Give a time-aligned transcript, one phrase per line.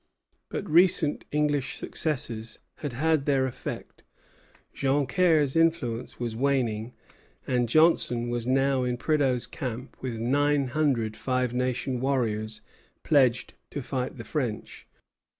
[0.49, 4.01] But recent English successes had had their effect.
[4.73, 6.95] Joncaire's influence was waning,
[7.45, 12.61] and Johnson was now in Prideaux's camp with nine hundred Five Nation warriors
[13.03, 14.87] pledged to fight the French.